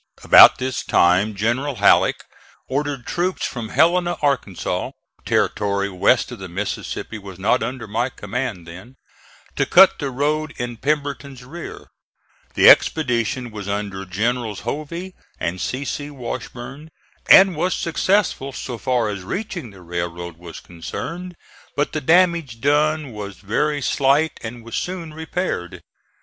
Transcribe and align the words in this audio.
About 0.23 0.57
this 0.57 0.83
time 0.83 1.35
General 1.35 1.75
Halleck 1.75 2.23
ordered 2.67 3.05
troops 3.05 3.45
from 3.45 3.69
Helena, 3.69 4.17
Arkansas 4.19 4.89
(territory 5.25 5.89
west 5.89 6.31
of 6.31 6.39
the 6.39 6.47
Mississippi 6.47 7.19
was 7.19 7.37
not 7.37 7.61
under 7.61 7.87
my 7.87 8.09
command 8.09 8.65
then) 8.65 8.95
to 9.55 9.67
cut 9.67 9.99
the 9.99 10.09
road 10.09 10.55
in 10.57 10.77
Pemberton's 10.77 11.43
rear. 11.43 11.85
The 12.55 12.67
expedition 12.67 13.51
was 13.51 13.67
under 13.67 14.03
Generals 14.03 14.61
Hovey 14.61 15.13
and 15.39 15.61
C. 15.61 15.85
C. 15.85 16.09
Washburn 16.09 16.89
and 17.29 17.55
was 17.55 17.75
successful 17.75 18.51
so 18.53 18.79
far 18.79 19.07
as 19.07 19.21
reaching 19.21 19.69
the 19.69 19.81
railroad 19.83 20.35
was 20.39 20.59
concerned, 20.59 21.35
but 21.75 21.91
the 21.91 22.01
damage 22.01 22.59
done 22.59 23.11
was 23.11 23.35
very 23.37 23.83
slight 23.83 24.39
and 24.41 24.65
was 24.65 24.75
soon 24.75 25.13
repaired. 25.13 25.83